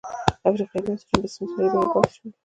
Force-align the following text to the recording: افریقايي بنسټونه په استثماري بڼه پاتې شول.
افریقايي 0.49 0.81
بنسټونه 0.85 1.19
په 1.21 1.27
استثماري 1.27 1.67
بڼه 1.73 1.87
پاتې 1.93 2.11
شول. 2.15 2.29